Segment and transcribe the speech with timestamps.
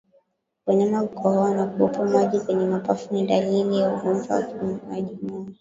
[0.65, 5.45] Wanyama kukohoa na kuwepo maji kwenye mapafu ni dalili ya ugonjwa wa majimoyo